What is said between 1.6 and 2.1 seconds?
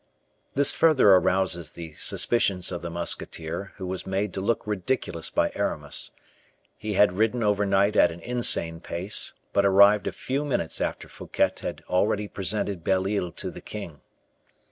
the